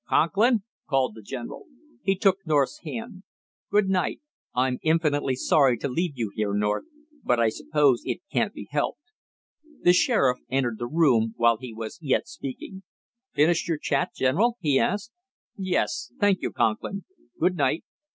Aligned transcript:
"Conklin!" 0.09 0.63
called 0.89 1.13
the 1.13 1.21
general. 1.21 1.65
He 2.01 2.15
took 2.15 2.39
North's 2.43 2.79
hand. 2.83 3.21
"Good 3.69 3.87
night; 3.87 4.19
I'm 4.55 4.79
infinitely 4.81 5.35
sorry 5.35 5.77
to 5.77 5.87
leave 5.87 6.13
you 6.17 6.31
here, 6.33 6.55
North, 6.55 6.85
but 7.23 7.39
I 7.39 7.49
suppose 7.49 8.01
it 8.03 8.17
can't 8.33 8.51
be 8.51 8.67
helped" 8.71 8.97
The 9.83 9.93
sheriff 9.93 10.39
entered 10.49 10.79
the 10.79 10.87
room 10.87 11.35
while 11.37 11.57
he 11.57 11.71
was 11.71 11.99
yet 12.01 12.27
speaking. 12.27 12.81
"Finished 13.35 13.67
your 13.67 13.77
chat, 13.77 14.15
General?" 14.15 14.57
he 14.59 14.79
asked. 14.79 15.11
"Yes, 15.55 16.11
thank 16.19 16.41
you, 16.41 16.51
Conklin. 16.51 17.05
Good 17.39 17.55
night. 17.55 17.83